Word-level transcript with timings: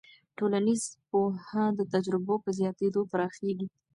ټولنیز 0.37 0.83
پوهه 1.09 1.63
د 1.77 1.79
تجربو 1.93 2.35
په 2.43 2.49
زیاتېدو 2.59 3.01
پراخېږي. 3.11 3.67